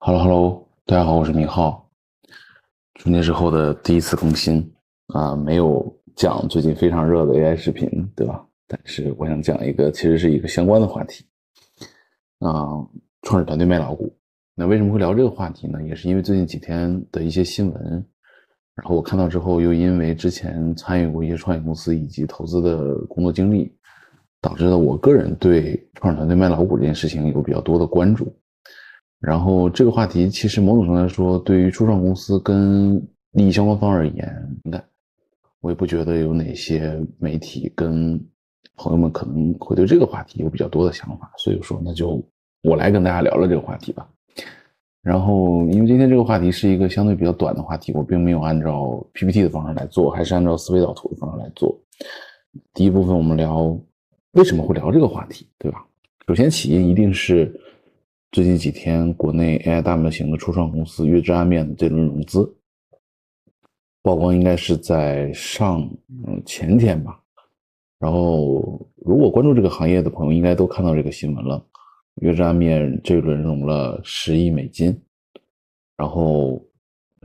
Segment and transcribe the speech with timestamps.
[0.00, 1.90] Hello Hello，大家好，我是明浩。
[2.94, 4.72] 春节之后的第一次更新
[5.08, 8.46] 啊，没有讲最近非常热的 AI 视频，对吧？
[8.68, 11.24] 但是我想讲一个，其实是一个相关的话题
[12.38, 12.86] 啊，
[13.22, 14.16] 创始团队卖老股。
[14.54, 15.82] 那为什么会聊这个话题呢？
[15.82, 18.06] 也是因为最近几天的一些新闻，
[18.76, 23.76] 然后我看到之后，又因为之前参与过一些创业公司以及投资的工作经历，
[24.40, 28.32] 导致了我个人对创始团队卖老股这件事情有比较多的关注。
[29.20, 32.94] 然后这个话题其实某种程度来说，对于初创公司跟
[33.32, 34.80] 利益相关方而言，那
[35.60, 38.16] 我也不觉得有哪些媒体跟
[38.76, 42.24] 朋友们可能会对这个话题有比较多的想法，所以说那就
[42.62, 44.08] 我来跟大家聊聊这个话题吧。
[45.02, 51.76] 然后因为今天这个话题是一个相对比较短的话题，我并没有按照 PPT 的方式来做，还是按照思维导图的方式来做。
[52.72, 53.76] 第一部分我们聊
[54.32, 55.84] 为什么会聊这个话题，对吧？
[56.28, 57.52] 首先起因一定是。
[58.30, 62.54] 最近几天，国内 AI 大模型的初创公司月之暗面的这轮融资
[64.02, 65.90] 曝光，应该是在上
[66.44, 67.18] 前天吧。
[67.98, 71.64] 然后，如果关注这个行业的朋友，应该都看到这个新闻了。
[72.16, 74.94] 月之暗面这轮融了十亿美金，
[75.96, 76.62] 然后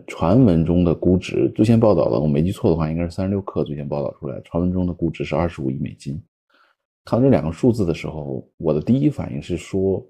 [0.08, 6.18] 传闻中的估值，最先报道的，我没记错的话，应该是三十六氪最先报道出来，传闻中的估值是二十五亿美金。
[7.04, 10.02] 看到这两个数字的时候，我的第一反应是说。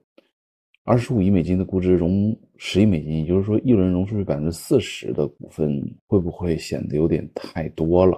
[0.85, 8.17] 二十五亿美金的估值融十亿美金，也就是说一轮融出去百分之四十的股份，会不会显得有点太多了？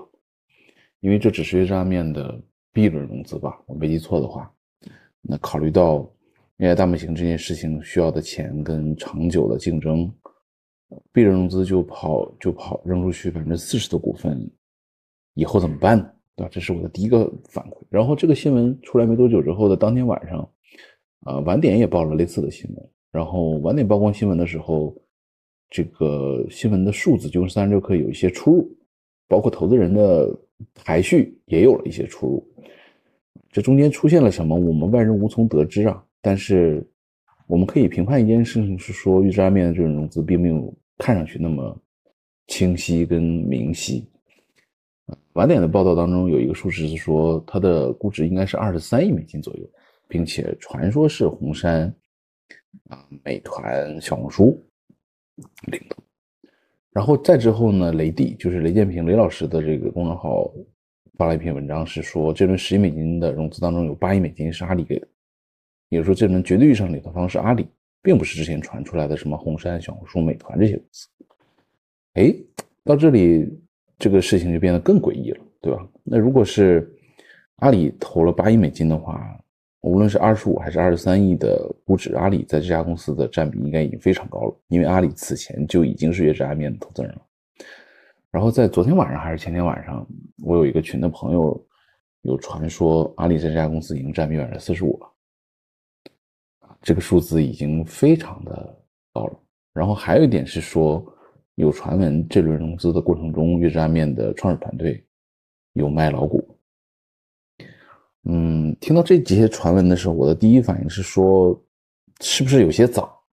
[1.02, 2.41] 因为这只是月之面的
[2.73, 4.52] B 轮融资吧，我没记错的话。
[5.22, 6.11] 那考虑到
[6.57, 10.11] AI 大模型这件事情需要的钱跟长久的竞争
[11.13, 14.50] ，B 轮融资就跑就跑扔出去百分之四十的股份，
[15.35, 16.11] 以后怎么办呢？
[16.35, 16.50] 对吧？
[16.52, 17.77] 这是我的第一个反馈。
[17.89, 20.50] 然后这个新闻出来没多久之后的当天晚上。
[21.25, 24.95] 啊，晚点也报了类似的新闻，然后晚点曝光新闻的时候，
[25.71, 28.77] 这个新闻的数字就是三十六氪有一些出入，
[29.27, 30.31] 包括投资人的
[30.75, 32.47] 排序也有了一些出入。
[33.51, 36.05] 这中间出现了什么，我们外人无从得知啊。
[36.22, 36.88] 但是
[37.47, 41.75] 我们可以评判一件事情是说，预支面的这种融资并没有看上去那么
[42.45, 44.07] 清晰跟明晰。
[45.33, 49.67] 晚点的报道当中有一个数值是说，它的估值应该是二十三亿美金左右。
[50.07, 51.93] 并且传说是红杉
[52.89, 54.63] 啊、美团、小红书
[55.67, 55.95] 领的，
[56.91, 60.51] 然后再之后呢，雷帝就是雷建平雷老师的这个公众号
[61.17, 65.07] 发了一篇文章，是说这轮十亿美金的融资当中有八亿美金是阿里给的，
[65.89, 67.67] 也就是说这轮绝对意义上领投方是阿里，
[68.01, 71.07] 并不是之前传出来的什么红杉、小红书、美团这些公司。
[72.13, 72.33] 哎，
[72.83, 73.49] 到这里
[73.97, 75.88] 这个事情就变得更诡异了，对吧？
[76.03, 76.94] 那如果是
[77.57, 79.41] 阿里投了八亿美金的话，
[79.85, 87.22] 无论是二十五还是二十三亿的估值，阿里在这家公司的占比应该已经非常高了，因为阿里此前就已经是月之暗面的投资人了。
[88.31, 90.06] 然后在昨天晚上还是前天晚上，
[90.44, 91.68] 我有一个群的朋友
[92.24, 95.07] 有传说，阿里在这家公司已经占比百分之四十五了，
[96.81, 99.40] 这个数字已经非常的高了。
[99.72, 101.06] 然后还有一点是说，
[101.56, 105.06] 有传闻这轮融资的过程中，月之暗面的创始团队
[105.74, 106.54] 有卖老股。
[108.28, 111.59] 嗯，听到这几些传闻的时候，我的第一反应是说，
[112.22, 113.24] 是不是有些早？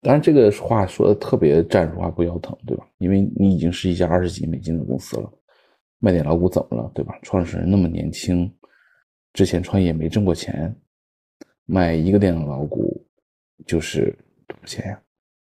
[0.00, 2.86] 当然，这个话说的特别战术化，不腰疼，对吧？
[2.98, 5.32] 因为你已经是一家二十几美金的公司了，
[5.98, 7.18] 卖点老股怎么了，对吧？
[7.22, 8.52] 创始人那么年轻，
[9.32, 10.74] 之前创业没挣过钱，
[11.64, 13.04] 卖一个店的老股
[13.66, 15.00] 就是多少钱呀？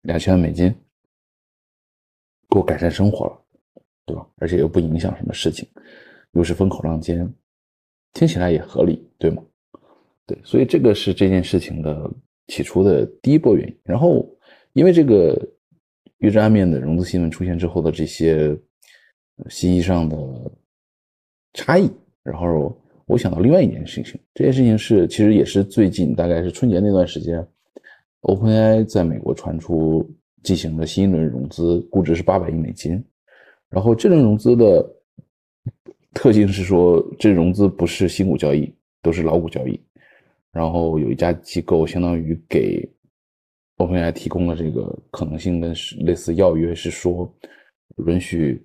[0.01, 0.73] 两千万美金，
[2.47, 3.41] 够改善生活了，
[4.05, 4.27] 对吧？
[4.37, 5.67] 而且又不影响什么事情，
[6.31, 7.31] 又是风口浪尖。
[8.13, 9.43] 听起来也合理，对吗？
[10.25, 12.09] 对，所以这个是这件事情的
[12.47, 13.75] 起初的第一波原因。
[13.83, 14.27] 然后，
[14.73, 15.35] 因为这个
[16.19, 18.55] 预知暗面的融资新闻出现之后的这些
[19.47, 20.17] 信息上的
[21.53, 21.89] 差异，
[22.23, 22.75] 然后
[23.05, 24.19] 我想到另外一件事情。
[24.33, 27.43] 这件事情是其实也是最近大概是春节那段时间
[28.21, 30.07] ，OpenAI 在美国传出
[30.43, 33.03] 进行了新一轮融资，估值是八百亿美金。
[33.69, 34.95] 然后这轮融资的。
[36.13, 39.79] 特性是说，这融资不是新股交易，都是老股交易。
[40.51, 42.83] 然后有一家机构相当于给
[43.77, 47.31] OpenAI 提供了这个可能性跟类似要约，是说
[48.07, 48.59] 允许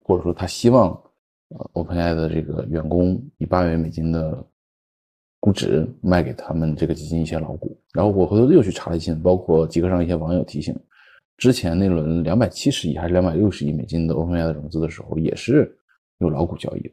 [0.00, 1.00] 或者说他希望
[1.74, 4.44] OpenAI 的这个员工以八元美金的
[5.38, 7.80] 估值卖给他们这个基金一些老股。
[7.94, 10.76] 然后我回头又去查了一些，包括极客上一些网友提醒，
[11.36, 15.72] 之前那轮两百七十亿还是两百六十亿美金的 OpenAI 的融资的时候，也是。
[16.18, 16.92] 有老股交易，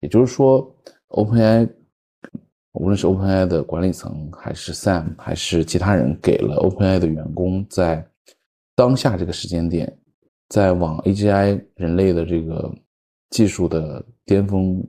[0.00, 0.74] 也就是说
[1.08, 1.68] ，OpenAI
[2.72, 8.04] 无论是 OpenAI 的管理层，还是 Sam，还是其他人，给了 OpenAI 的员工在
[8.74, 9.96] 当下这个时间点，
[10.48, 12.74] 在往 AGI 人类的这个
[13.30, 14.84] 技术的巅峰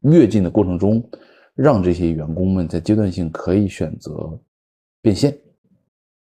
[0.00, 1.08] 跃进的过程中，
[1.54, 4.38] 让这些员工们在阶段性可以选择
[5.00, 5.36] 变现，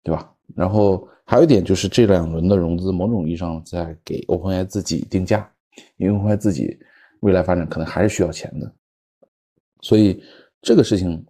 [0.02, 0.34] 对吧？
[0.54, 5.50] 然后还有一点就是这两轮的融资，某种意义上在给 OpenAI 自己定价，
[5.96, 6.78] 因为我自己
[7.20, 8.72] 未来发展可能还是需要钱的，
[9.80, 10.22] 所以。
[10.64, 11.26] 这个事情，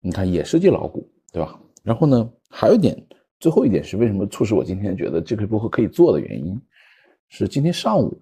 [0.00, 1.60] 你看也是记老股，对吧？
[1.82, 2.96] 然后呢，还有一点，
[3.38, 6.58] 最后一点是为什么促使我今天觉得这个播客可以做的原因，
[7.28, 8.18] 是今天上午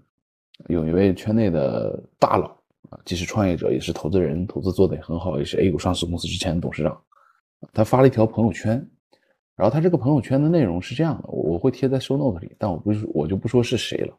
[0.67, 2.49] 有一位圈内的大佬
[2.89, 7.01] 啊，既是创业者，也是投资人，投资做得也很好，也是 A 股上市公司之前的董事长，
[7.73, 8.85] 他发了一条朋友圈，
[9.55, 14.19] 然后他这个朋友圈的内容是这样的，我会贴在 show note 里，但我不是我就不说是谁了。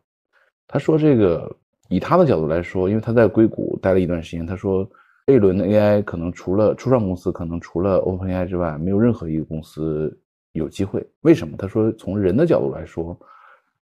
[0.72, 1.56] 他说这个
[1.90, 4.90] 以他的角度来说，因为他在硅谷待了一段时间，他说。
[5.28, 10.20] 这轮的 AI 可能除了初创公司，可能除了 OpenAI 之外，没有任何一个公司
[10.52, 11.08] 有机会。
[11.22, 11.56] 为什么？
[11.56, 13.18] 他说，从人的角度来说，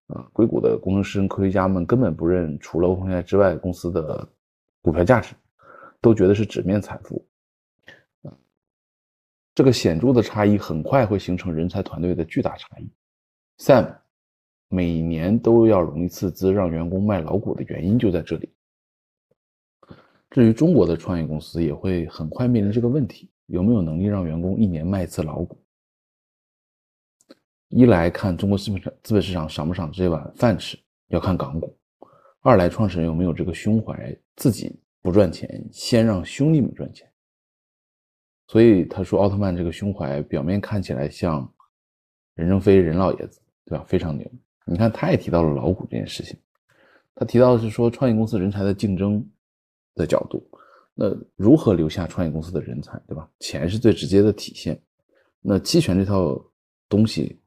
[0.09, 4.27] 啊，硅谷的工程师、科学家们根本不认除了 OpenAI 之外公司的
[4.83, 5.33] 股票价值，
[6.01, 7.25] 都觉得是纸面财富。
[8.21, 8.29] 啊，
[9.55, 12.87] 这个显著的差异很快会形成人才团队的巨大差异。
[13.57, 13.91] Sam
[14.69, 18.53] 每年都要容易次资，让员工卖老股的原因就在这里。
[20.29, 25.57] 至于中国的创业公司，也会很快面临这个问题：有没有能力让员工一年卖一次老股？
[27.69, 30.77] 一来看中国资本资本市场赏不赏这碗饭吃，
[31.07, 31.67] 要看港股；
[32.41, 37.11] 二来创始人有没有这个胸怀，自己不赚钱，先让兄弟们赚钱。
[38.47, 41.51] 所以他说，奥特曼这个胸怀表面看起来像
[42.35, 43.83] 任正非任老爷子，对吧？
[43.87, 44.31] 非常牛。
[44.69, 46.37] 你看，他也提到了老股这件事情，
[47.15, 49.25] 他提到的是说，创业公司人才的竞争。
[49.95, 50.41] 的角度，
[50.95, 53.29] 那如何留下创业公司的人才，对吧？
[53.41, 54.79] 钱是最直接的体现。
[55.41, 56.41] 那期权这套
[56.87, 57.37] 东西，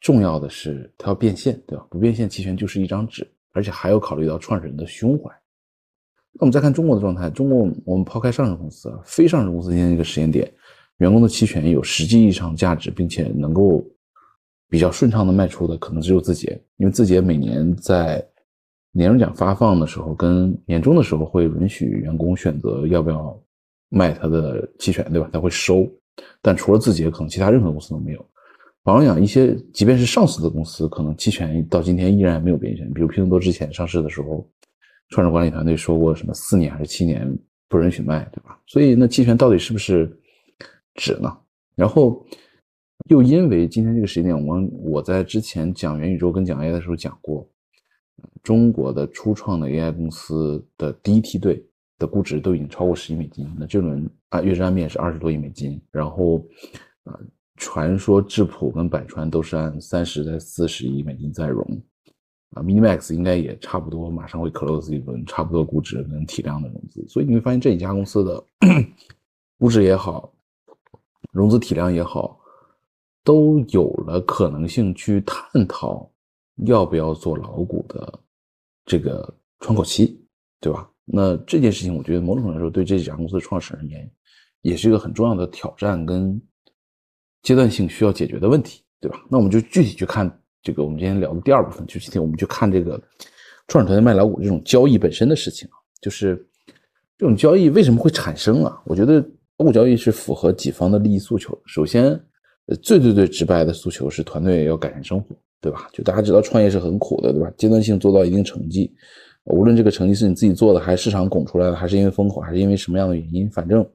[0.00, 1.86] 重要的是它要变现，对吧？
[1.88, 5.30] 不变现，期权就是一张纸，而且还要考虑到创始人的胸怀。
[6.32, 10.52] 那我们再看中国的状态，中国我们抛开上市公司啊，非上市公司今天这个时间点，
[10.96, 13.84] 员工的期权有实际意义上价值，并且能够
[14.72, 18.26] 比较顺畅的卖出的，可能只有字节，因为字节每年在。
[18.94, 23.42] 年终奖发放的时候，跟年终的时候会允许员工选择要不要
[23.88, 25.30] 卖他的期权，对吧？
[25.32, 25.90] 他会收，
[26.42, 28.22] 但除了字节，可能其他任何公司都没有。
[28.84, 32.86] 反过讲，一些即便是上市的公司，可能期权到今天依然没有变现。
[32.92, 34.46] 比如拼多多之前上市的时候，
[35.08, 37.26] 创始管理团队说过什么四年还是七年
[37.70, 38.60] 不允许卖，对吧？
[38.66, 40.06] 所以那期权到底是不是
[40.96, 41.34] 纸呢？
[41.74, 42.22] 然后
[43.08, 47.46] 又因为今天这个时间点，我我在之前讲元宇宙跟讲 AI 的时候讲过。
[48.42, 51.64] 中国的初创的 AI 公司的第一梯队
[51.96, 56.44] 的估值都已经超过十亿美金，那这轮啊，月之安面是二十多亿美金，然后
[57.04, 57.18] 啊，
[57.56, 61.64] 传说智谱跟百川都是按三十在四十亿美金在融，
[62.50, 68.44] 啊，Minimax 应该也差不多，马上会 close 一轮差不多估值跟体量的融资，所以你会发现这几家公司的
[69.58, 70.32] 估值也好，
[71.30, 72.40] 融资体量也好，
[73.24, 76.08] 都有了可能性去探讨。
[76.66, 78.20] 要不要做老股的
[78.84, 80.22] 这个窗口期，
[80.60, 80.88] 对吧？
[81.04, 84.08] 那这件事情，我觉得某种程度来说，对这几家公司的创始人而言，
[84.60, 86.40] 也是一个很重要的挑战跟
[87.42, 89.24] 阶段性需要解决的问题，对吧？
[89.30, 90.30] 那我们就具体去看
[90.62, 93.02] 这个我们今天聊的第二部分，就今天我们去看这个
[93.66, 96.36] 创始团队卖老股这种交易本身的事情啊，就是
[97.16, 98.80] 这种交易为什么会产生啊？
[98.84, 99.14] 我觉得
[99.56, 101.58] 老股交易是符合几方的利益诉求。
[101.64, 102.22] 首先，
[102.82, 105.36] 最最最直白的诉求是团队要改善生活。
[105.62, 105.88] 对吧？
[105.92, 107.48] 就大家知道创业是很苦的，对吧？
[107.56, 108.92] 阶段性做到一定成绩，
[109.44, 113.88] 无论这个成绩是你自己做的，还是市场拱出来的，还是因为风口，还是因为什么样的原因，反正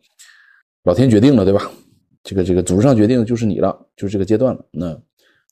[0.85, 1.69] 老天决定了，对吧？
[2.23, 4.65] 这个这个组织上决定的就是你了，就是这个阶段了。
[4.71, 4.97] 那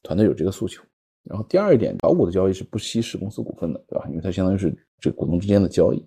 [0.03, 0.81] 团队有这个诉求。
[1.25, 4.05] 然后第二一点，炒股的交易是不稀释公司股份的，对吧？
[4.07, 6.01] 因为它相当于是这股东之间的交易。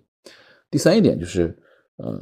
[0.71, 1.55] 第三一点就是，
[1.97, 2.19] 呃，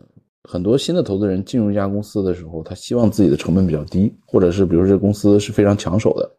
[0.49, 6.31] 很多新的投资人进入一家公司的时候，他希望自己的成本比较低，或者是比如说这个公司是非常抢手的。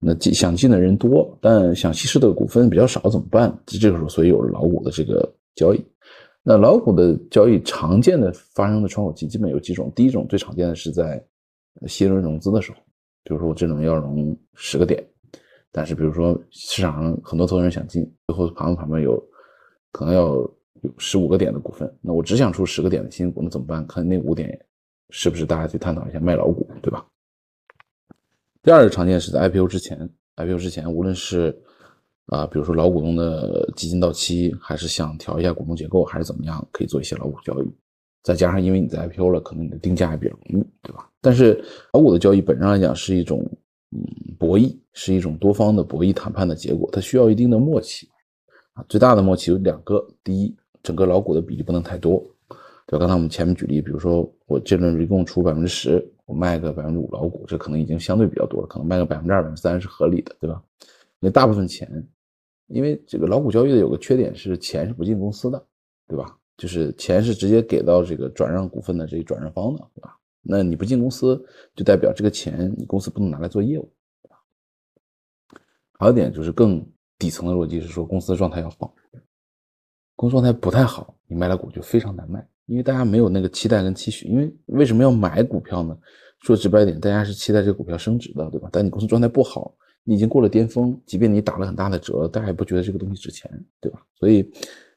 [0.00, 3.56] 那进想进的人多，但想稀释的股份比较少，怎么办？
[3.64, 5.82] 这个时候，所以有了老股的这个交易。
[6.42, 9.90] 那老股的交易常见的发生的窗口期基本有几种。
[9.94, 11.24] 第一种最常见的是在
[11.86, 12.78] 新轮融资的时候，
[13.22, 15.02] 比如说我这轮要融十个点，
[15.70, 19.16] 但是比如说市场上很多投资人想进，最后盘子旁边有
[19.92, 20.36] 可能要
[20.84, 23.86] 有十五个点的股份，那我只想出十个点的新股，那怎么办？
[23.86, 24.58] 看那五点
[25.10, 27.04] 是不是大家去探讨一下卖老股，对吧？
[28.62, 31.54] 第二个常见是在 IPO 之前，IPO 之前，无论是
[32.26, 37.66] 啊，比如说老股东的基金到期，还是想调一下股东结构，还是怎么样，可以做一些老股交易。
[38.22, 41.10] 再加上因为你在 IPO 了，可能你的定价也比较容易，对吧？
[41.20, 41.62] 但是
[41.92, 43.46] 老股的交易本质上来讲是一种
[43.90, 44.00] 嗯
[44.38, 48.08] 博弈，是一种多方的博弈谈判的结果，它需要一定的默契
[48.72, 48.82] 啊。
[48.88, 52.24] 最大的默契有两个，第一，整个老股的比例不能太多，
[52.86, 52.98] 对吧？
[52.98, 60.62] 刚才我们前面举例，比如说我这轮一共出百分之十，我卖个百分之五老股，这可能已经相对比较多了，可能卖个百分之二、百分之三是合理的，对吧？
[61.20, 62.06] 因为大部分钱，
[62.66, 65.66] 因为这个老股交易的有个缺点是钱是不进公司的，
[66.06, 66.38] 对吧？
[66.56, 70.16] 就是钱是直接给到这个转让股份的这个转让方的，对吧？
[70.42, 71.42] 那你不进公司，
[71.74, 73.90] 就代表这个钱你公司不能拿来做业务，
[75.98, 76.86] 还有一点就是更
[77.18, 78.94] 底层的逻辑是说，公司的状态要好，
[80.24, 84.26] 公司状态不太好，你卖了股就非常难卖，因为大家没有那个期待跟期许。
[84.26, 85.94] 因为为什么要买股票呢？
[86.40, 88.70] 说直白一点，大家是期待这个股票升值的，对吧？
[88.72, 93.50] 但你公司状态不好，你已经过了巅峰，即便你打了很大的折，大家也不觉得这个东西值钱，
[93.82, 94.00] 对吧？
[94.18, 94.50] 所以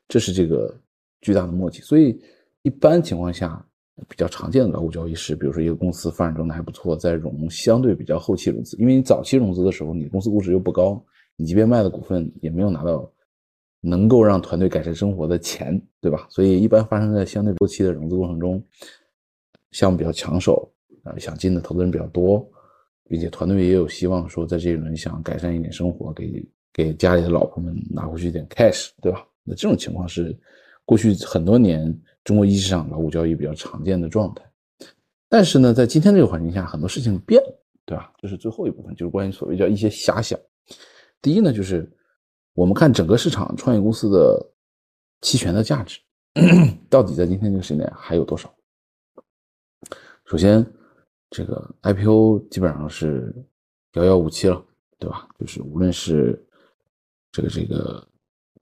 [0.07, 0.73] 这是这个。
[1.19, 2.17] 巨大的默契，所以
[2.61, 3.65] 一般情况下
[4.07, 11.03] 比较常见的老股交易是，比如说一个公司发展状态还不错，在融相对比较后期融资，因为你早期融资的时候，你公司估值又不高，
[11.35, 13.11] 你即便卖了股份，也没有拿到
[13.81, 16.27] 能够让团队改善生活的钱，对吧？
[16.29, 18.63] 所以一般发生在相对后期的融资过程中，
[19.71, 20.71] 项目比较抢手，
[21.03, 22.47] 啊，想进的投资人比较多，
[23.05, 29.25] 并且团队也有希望说在这一轮想改善一点生活，给给家里的老婆们拿回去一点 cash，对吧？
[29.43, 30.37] 那这种情况是。
[30.85, 31.93] 过去很多年，
[32.23, 34.41] 中国一级市场老股交易比较常见的状态，
[35.27, 38.09] 但是呢，在今天这个环境下，很多事情变了，对吧？
[38.19, 40.39] 这是最后一部分，就是关于所谓叫一些遐想。
[41.21, 41.91] 第一呢，就是
[42.57, 44.43] 我们看整个市场创业公司的
[45.21, 45.99] 期权的价值，
[46.89, 48.51] 到底在今天这个时间点还有多少？
[50.25, 50.65] 首先，
[51.29, 53.31] 这个 IPO 基本上是
[53.93, 54.59] 遥遥无期了，
[54.97, 55.27] 对吧？
[55.39, 56.43] 就是无论是
[57.31, 58.05] 这个这个。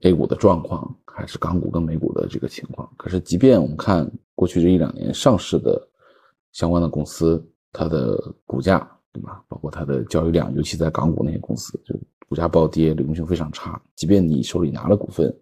[0.02, 2.94] A 股的状况还是港股跟美股的这个情况。
[2.98, 5.82] 可是，即便我们看过去这一两年上市的
[6.52, 8.80] 相关的公司，它的股价，
[9.14, 9.42] 对吧？
[9.48, 11.96] 包括它的交易量，尤其在港股那些公司，就
[12.28, 13.82] 股价暴跌，流动性非常差。
[13.96, 15.34] 即便你手里拿了股份，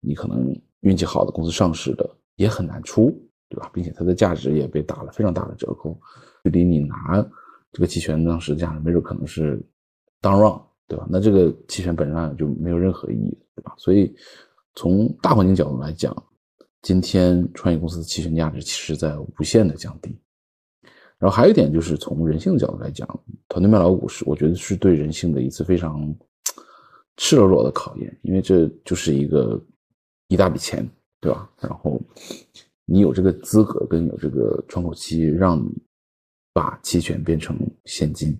[0.00, 3.10] 你可能运气好的公司上市的也很难出，
[3.48, 3.70] 对吧？
[3.72, 5.98] 并且它的价值也被打了非常大的折扣，
[6.44, 7.24] 距离你拿
[7.72, 9.60] 这个期权当时价值，没准可能是
[10.22, 10.60] down run。
[10.88, 11.06] 对吧？
[11.08, 13.72] 那这个期权本身就没有任何意义，对吧？
[13.78, 14.12] 所以
[14.74, 16.12] 从大环境角度来讲，
[16.82, 20.18] 今天创业公司的期权价值其实在无限的降低。
[21.20, 23.06] 然后还有一点就是从人性的角度来讲，
[23.46, 26.12] 团队卖老股是我觉得是对人性的一次非常
[27.18, 29.62] 赤裸裸的考验，因为这就是一个
[30.28, 30.88] 一大笔钱，
[31.20, 31.48] 对吧？
[31.60, 32.00] 然后
[32.86, 35.70] 你有这个资格跟有这个窗口期，让你
[36.54, 38.36] 把期权变成现金。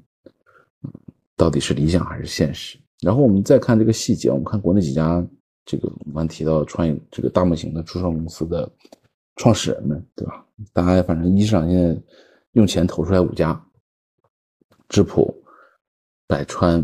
[1.37, 2.79] 到底是理想还是现实？
[3.03, 5.27] 然后我们再看这个细节，我们看国内几家
[5.67, 8.71] 这个我们提到创业这个大模型的初创公司的
[9.37, 10.47] 创始人们，对吧？
[10.73, 12.03] 大家反正一市场现在
[12.53, 13.61] 用钱投出来五家：
[14.89, 15.43] 智普、
[16.27, 16.83] 百川、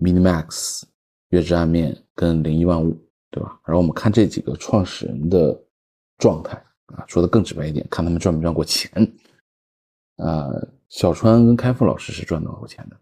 [0.00, 0.82] Minimax、
[1.30, 2.96] 月之暗面跟零一万物，
[3.30, 3.60] 对吧？
[3.64, 5.60] 然后我们看这几个创始人的
[6.18, 6.56] 状态
[6.86, 8.90] 啊，说的更直白一点，看他们赚没赚过钱。
[10.16, 10.48] 啊，
[10.88, 12.96] 小川跟开复老师是赚到过钱的。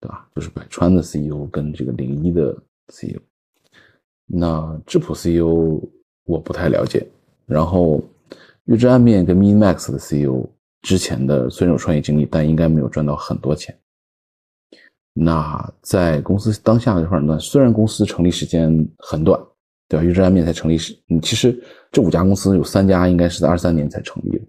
[0.00, 0.28] 对吧？
[0.34, 2.54] 就是百川的 CEO 跟这个零一的
[2.88, 3.18] CEO，
[4.26, 5.80] 那智普 CEO
[6.24, 7.08] 我不太了解。
[7.46, 8.04] 然后
[8.64, 10.46] 月之暗面跟 Minimax 的 CEO
[10.84, 13.74] 之前的虽然有创业经历，但应该没有赚到很多钱。
[15.14, 19.40] 那在公司当下的这块呢，虽然公司成立时间很短，
[19.88, 20.04] 对吧？
[20.04, 21.58] 预知暗面才成立时，嗯，其实
[21.90, 24.44] 这五家公司有三家应该是在二三年才成立的。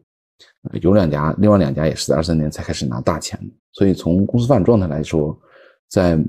[0.81, 5.39] 有两家，另外两家也是在二三年才开始拿大钱的，所以从公司发展状态来说，
[5.89, 6.19] 在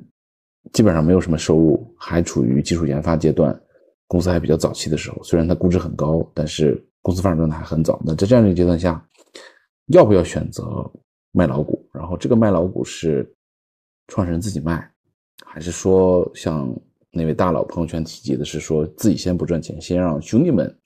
[0.73, 3.59] 基本上没有什么收入，还处于技术研发阶段，
[4.07, 7.99] 公司还比较早期的时候，虽然它估值很高，但是公司发展状态还很早。
[8.05, 9.03] 那在这样一个阶段下，
[9.87, 10.91] 要不要选择
[11.33, 11.89] 卖老股？
[11.93, 13.31] 然后这个卖老股是
[14.09, 14.93] 创始人自己卖，
[15.45, 16.75] 还是说像
[17.11, 20.77] 那位大佬朋友圈提及的是说自己先不赚钱，先让兄弟们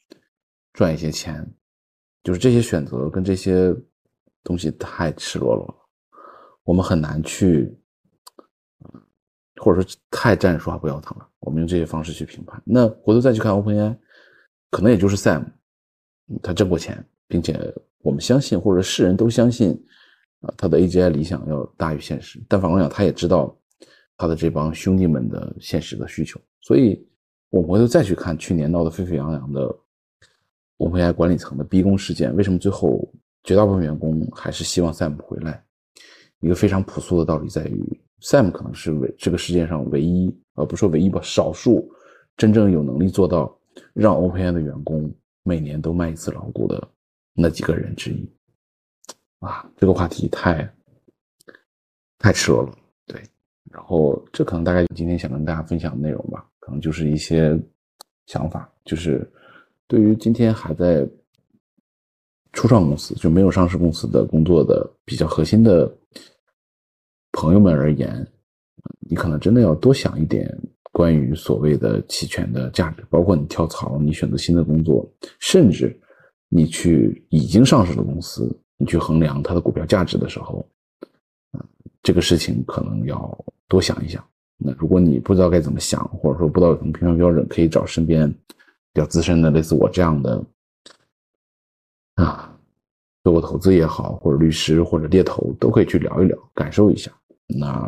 [0.73, 1.49] 赚一些钱？
[2.23, 3.75] 就是这些选择跟这些
[4.45, 5.75] 东西太赤裸裸了，
[6.65, 7.75] 我们很难去，
[9.57, 11.27] 或者说太站着说话不腰疼了。
[11.39, 13.97] 我们用这些方式去评判，那回头再去看 OpenAI，
[14.71, 15.47] 可能也就是 Sam，
[16.43, 19.73] 他挣过钱，并且我们相信或者世人都相信，
[20.41, 22.41] 啊，他的 AGI 理想要大于现实。
[22.49, 23.57] 但反过来讲，他也知道
[24.17, 27.07] 他的这帮兄弟们的现实的需求，所以
[27.51, 29.77] 我们回头再去看去年闹得沸沸扬扬的。
[30.81, 33.07] OpenAI 管理层的逼宫事件，为什么最后
[33.45, 35.63] 绝大部分员工还是希望 Sam 回来？
[36.41, 41.93] 一个非常朴素的道理在于，Sam 可能是唯这个世界上唯一，呃，不说唯一吧，少数
[42.35, 43.55] 真正有能力做到
[43.93, 46.83] 让 OpenAI 的员工每年都卖一次老股的
[47.35, 48.31] 那几个人之一。
[49.41, 50.71] 啊，这个话题太
[52.19, 53.23] 太赤裸了，对。
[53.71, 57.59] 然后这可能大概今天想跟大家分享的内容吧，可能就是一些
[58.27, 59.27] 想法，就是
[59.87, 61.09] 对于今天还在
[62.53, 65.91] 初创公司就没有上市公司的工作的比较核心的
[67.33, 68.27] 朋友们而言，
[69.09, 70.53] 你可能真的要多想一点
[70.93, 75.09] 关于所谓的期权的价值，包括你跳槽、你选择新的工作，
[75.39, 75.99] 甚至
[76.51, 78.55] 你去已经上市的公司。
[78.83, 80.67] 你去衡量它的股票价值的时候，
[81.51, 81.61] 啊，
[82.03, 84.27] 这个事情可能要多想一想。
[84.57, 90.43] 那如果你不知道该怎么想，或者说不知道有什么评判标准，可以找身边比较资深的，类似我这样的
[92.15, 92.59] 啊，
[93.23, 97.13] 做过投资也好，或者律师或者猎头，都可以去聊一聊，感受一下。
[97.47, 97.87] 那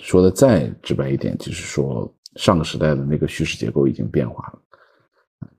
[0.00, 4.58] 说的再直白一点，就是说上个时代的那个叙事结构已经变化了，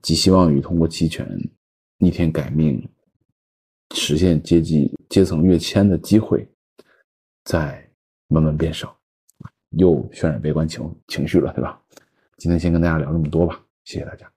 [0.01, 1.27] 寄希望于通过期权
[1.99, 2.83] 逆天改命。
[3.95, 6.47] 实现阶级阶层跃迁的机会
[7.43, 7.83] 在
[8.27, 8.95] 慢慢变少，
[9.71, 11.81] 又渲染悲观情情绪了，对吧？
[12.37, 14.31] 今天先跟大家聊这么多吧，谢谢大家。